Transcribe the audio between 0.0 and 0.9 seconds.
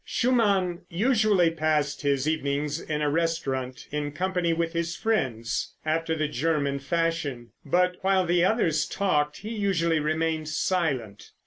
Schumann